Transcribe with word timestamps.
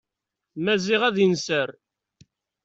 Maziɣ 0.63 1.01
ad 1.05 1.17
inser. 1.25 1.69